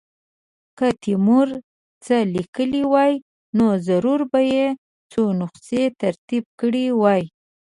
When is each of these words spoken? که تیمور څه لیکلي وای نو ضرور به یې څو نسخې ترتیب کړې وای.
که 0.77 0.87
تیمور 1.03 1.47
څه 2.03 2.15
لیکلي 2.35 2.83
وای 2.91 3.13
نو 3.57 3.65
ضرور 3.87 4.19
به 4.31 4.39
یې 4.53 4.67
څو 5.11 5.21
نسخې 5.39 5.83
ترتیب 6.01 6.43
کړې 6.59 6.85
وای. 7.01 7.23